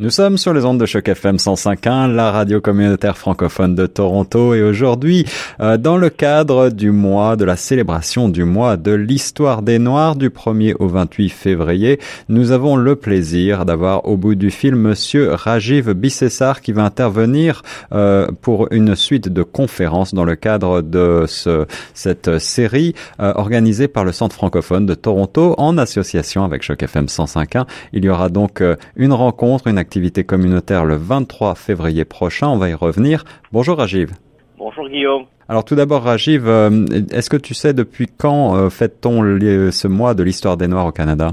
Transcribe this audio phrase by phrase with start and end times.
[0.00, 4.54] Nous sommes sur les ondes de choc FM 105.1, la radio communautaire francophone de Toronto
[4.54, 5.26] et aujourd'hui,
[5.58, 10.14] euh, dans le cadre du mois de la célébration du mois de l'histoire des Noirs
[10.14, 11.98] du 1er au 28 février,
[12.28, 17.62] nous avons le plaisir d'avoir au bout du fil monsieur Rajiv Bissessar qui va intervenir
[17.90, 23.88] euh, pour une suite de conférences dans le cadre de ce, cette série euh, organisée
[23.88, 27.66] par le Centre francophone de Toronto en association avec choc FM 105.1.
[27.92, 28.62] Il y aura donc
[28.94, 32.48] une rencontre, une activité communautaire le 23 février prochain.
[32.48, 33.24] On va y revenir.
[33.52, 34.10] Bonjour Rajiv.
[34.58, 35.24] Bonjour Guillaume.
[35.48, 39.22] Alors tout d'abord Rajiv, euh, est-ce que tu sais depuis quand euh, fête-t-on
[39.70, 41.30] ce mois de l'histoire des Noirs au Canada?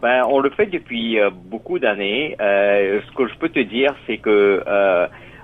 [0.00, 2.34] Ben, on le fait depuis euh, beaucoup d'années.
[2.38, 4.62] ce que je peux te dire, c'est que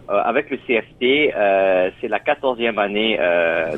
[0.08, 1.32] avec le CFT,
[2.00, 3.18] c'est la quatorzième année,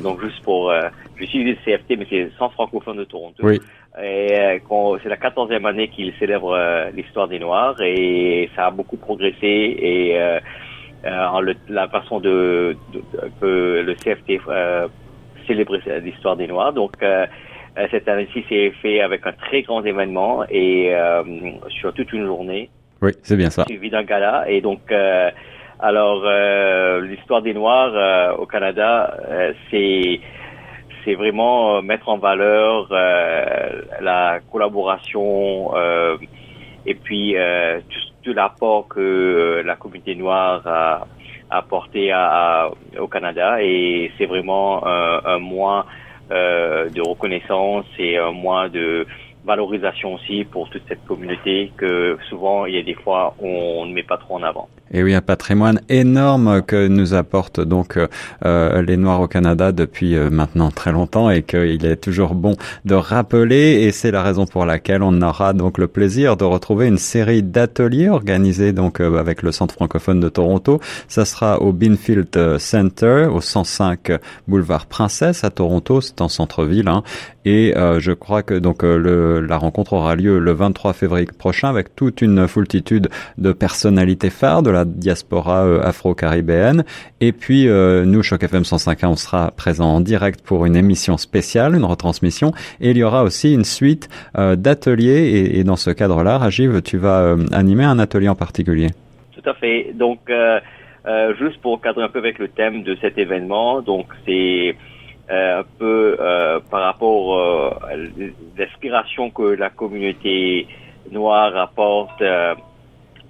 [0.01, 0.71] donc juste pour,
[1.15, 3.43] je suis le CFT, mais c'est sans francophone de Toronto.
[3.43, 3.59] Oui.
[4.01, 8.71] Et euh, c'est la quatorzième année qu'il célèbre euh, l'histoire des Noirs et ça a
[8.71, 10.39] beaucoup progressé et euh,
[11.03, 13.01] en le, la façon de, de,
[13.41, 14.39] que le CFT
[15.47, 16.73] célébrer l'histoire des Noirs.
[16.73, 16.93] Donc
[17.91, 20.91] cette année-ci, c'est fait avec un très grand événement et
[21.69, 22.69] sur toute une journée.
[23.01, 23.63] Oui, c'est bien ça.
[23.65, 24.81] Suivi d'un gala et donc
[25.79, 26.23] alors
[27.01, 29.15] l'histoire des Noirs au Canada,
[29.69, 30.19] c'est
[31.07, 36.17] c'est vraiment euh, mettre en valeur euh, la collaboration euh,
[36.85, 37.35] et puis
[38.23, 41.07] tout, l'apport que la communauté noire a
[41.49, 45.85] apporté à, au Canada et c'est vraiment un mois
[46.29, 49.05] de reconnaissance et un mois de
[49.45, 53.93] valorisation aussi pour toute cette communauté que souvent il y a des fois on ne
[53.93, 54.67] met pas trop en avant.
[54.91, 57.97] Et oui, un patrimoine énorme que nous apportent donc
[58.45, 62.55] euh, les Noirs au Canada depuis euh, maintenant très longtemps et qu'il est toujours bon
[62.85, 66.87] de rappeler et c'est la raison pour laquelle on aura donc le plaisir de retrouver
[66.87, 70.79] une série d'ateliers organisés donc euh, avec le Centre francophone de Toronto.
[71.07, 74.11] Ça sera au Binfield Center au 105
[74.47, 77.03] boulevard Princesse à Toronto, c'est en centre-ville hein.
[77.47, 81.95] Et je crois que donc le, la rencontre aura lieu le 23 février prochain avec
[81.95, 86.83] toute une foultitude de personnalités phares de la diaspora euh, afro-caribéenne.
[87.21, 91.17] Et puis, euh, nous, Choc FM 105.1, on sera présent en direct pour une émission
[91.17, 92.51] spéciale, une retransmission.
[92.81, 95.51] Et il y aura aussi une suite euh, d'ateliers.
[95.53, 98.87] Et, dans ce cadre-là, Rajiv, tu vas animer un atelier en particulier.
[99.33, 99.91] Tout à fait.
[99.93, 100.19] Donc,
[101.39, 104.75] juste pour cadrer un peu avec le thème de cet événement, donc c'est
[105.29, 106.17] un peu
[106.69, 107.95] par rapport à
[108.57, 110.67] l'inspiration que la communauté
[111.11, 112.23] noire apporte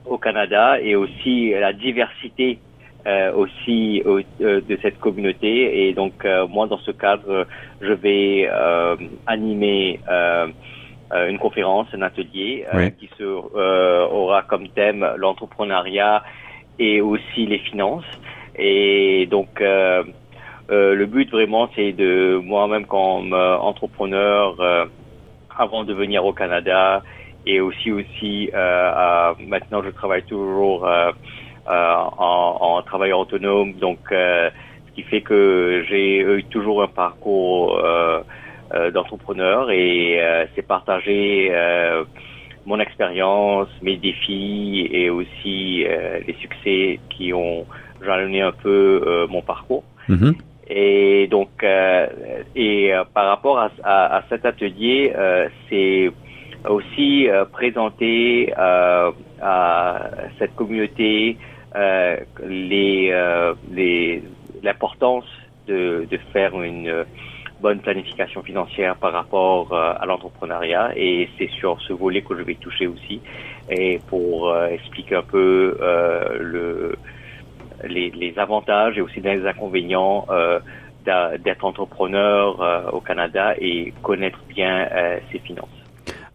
[0.05, 2.59] au Canada et aussi la diversité
[3.07, 5.87] euh, aussi euh, de cette communauté.
[5.87, 7.47] Et donc, euh, moi, dans ce cadre,
[7.79, 10.01] je vais euh, animer
[11.29, 12.65] une conférence, un atelier
[12.99, 16.21] qui se, aura comme thème l'entrepreneuriat
[16.79, 18.03] et aussi les finances.
[18.57, 19.63] Et donc,
[20.69, 24.55] le but vraiment, c'est de moi-même comme entrepreneur,
[25.57, 27.01] avant de venir au Canada,
[27.47, 31.11] et aussi aussi euh, maintenant je travaille toujours euh,
[31.69, 34.51] euh, en, en travailleur autonome donc ce
[34.95, 37.81] qui fait que j'ai eu toujours un parcours
[38.93, 40.19] d'entrepreneur et
[40.55, 41.51] c'est partager
[42.65, 45.85] mon expérience, mes défis et aussi
[46.27, 47.65] les succès qui ont
[48.03, 49.83] jalonné un peu mon parcours.
[50.09, 50.33] Mm-hmm.
[50.69, 55.13] Et donc, et par rapport à, à, à cet atelier,
[55.69, 56.11] c'est
[56.69, 59.11] aussi euh, présenter euh,
[59.41, 61.37] à cette communauté
[61.75, 62.17] euh,
[62.47, 64.23] les
[64.63, 65.25] l'importance
[65.67, 67.05] de, de faire une
[67.61, 70.93] bonne planification financière par rapport à l'entrepreneuriat.
[70.95, 73.21] Et c'est sur ce volet que je vais toucher aussi
[73.69, 75.77] et pour expliquer un peu
[76.39, 76.95] le
[77.83, 80.27] les, les, avantages et aussi les inconvénients
[81.05, 84.87] d'être entrepreneur au Canada et connaître bien
[85.31, 85.77] ses finances.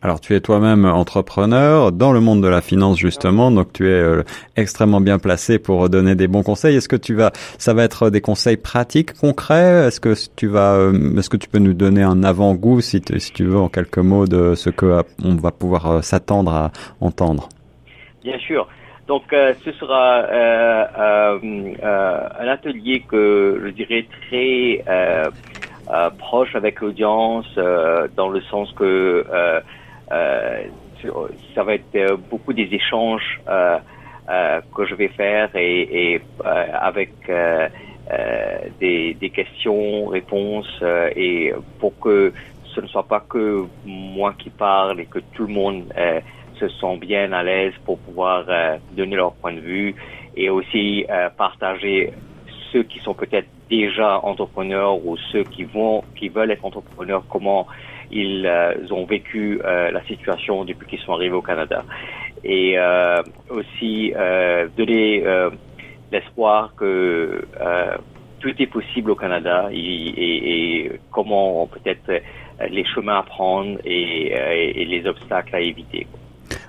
[0.05, 3.93] Alors tu es toi-même entrepreneur dans le monde de la finance justement, donc tu es
[3.93, 4.25] euh,
[4.57, 6.75] extrêmement bien placé pour donner des bons conseils.
[6.75, 9.87] Est-ce que tu vas, ça va être des conseils pratiques, concrets?
[9.87, 13.33] Est-ce que tu vas, euh, est-ce que tu peux nous donner un avant-goût si, si
[13.33, 17.49] tu veux en quelques mots de ce que euh, on va pouvoir s'attendre à entendre?
[18.25, 18.67] Bien sûr.
[19.07, 20.23] Donc ce sera
[21.43, 24.85] un atelier que je dirais très
[26.19, 27.47] proche avec l'audience
[28.17, 29.27] dans le sens que
[31.05, 31.25] euh,
[31.55, 33.79] ça va être euh, beaucoup des échanges euh,
[34.75, 37.11] que je vais faire et, avec
[38.81, 40.83] des, questions, réponses
[41.17, 42.33] et pour que
[42.75, 45.93] ce ne soit pas que moi qui parle et que tout le monde
[46.55, 48.47] se sentent bien à l'aise pour pouvoir
[48.93, 49.95] donner leur point de vue
[50.37, 51.05] et aussi
[51.37, 52.13] partager
[52.73, 57.67] ceux qui sont peut-être déjà entrepreneurs ou ceux qui vont, qui veulent être entrepreneurs, comment
[58.11, 58.47] ils
[58.91, 61.85] ont vécu la situation depuis qu'ils sont arrivés au Canada.
[62.45, 62.77] Et
[63.49, 64.13] aussi
[64.77, 65.25] donner
[66.11, 67.47] l'espoir que
[68.41, 72.23] tout est possible au Canada et, comment peut-être
[72.69, 74.33] les chemins à prendre et,
[74.81, 76.07] et les obstacles à éviter.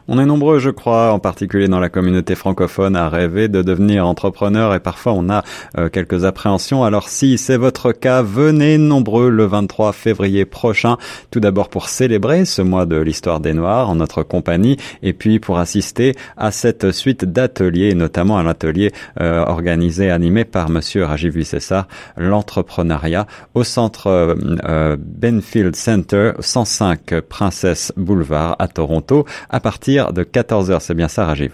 [0.09, 4.05] On est nombreux, je crois, en particulier dans la communauté francophone, à rêver de devenir
[4.05, 5.43] entrepreneur et parfois on a
[5.77, 6.83] euh, quelques appréhensions.
[6.83, 10.97] Alors si c'est votre cas, venez nombreux le 23 février prochain,
[11.31, 15.39] tout d'abord pour célébrer ce mois de l'histoire des Noirs en notre compagnie et puis
[15.39, 18.91] pour assister à cette suite d'ateliers, notamment à l'atelier
[19.21, 27.93] euh, organisé, animé par Monsieur Rajiv Vissessa, l'entrepreneuriat au centre euh, Benfield Center, 105 Princess
[27.95, 30.79] Boulevard à Toronto, à partir de 14h.
[30.79, 31.53] C'est bien ça, Rajiv?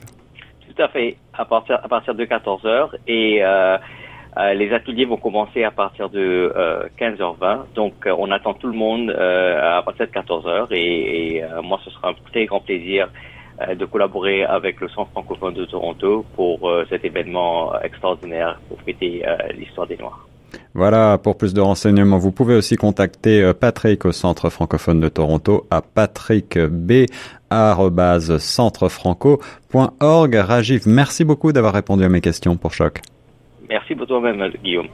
[0.68, 2.92] Tout à fait, à partir, partir de 14h.
[3.08, 3.78] Et euh,
[4.38, 6.54] euh, les ateliers vont commencer à partir de
[7.00, 7.44] 15h20.
[7.44, 10.68] Euh, Donc, on attend tout le monde à partir de 14h.
[10.72, 13.10] Et, moi, ce sera un très grand plaisir
[13.76, 19.22] de collaborer avec le Centre francophone de Toronto pour cet événement extraordinaire pour fêter
[19.58, 20.29] l'histoire des Noirs.
[20.76, 25.66] Voilà, pour plus de renseignements, vous pouvez aussi contacter Patrick au Centre francophone de Toronto
[25.72, 27.08] à patrickb
[27.50, 30.36] centrefranco.org.
[30.36, 33.02] Rajiv, merci beaucoup d'avoir répondu à mes questions pour Choc.
[33.68, 34.88] Merci pour toi-même, Guillaume.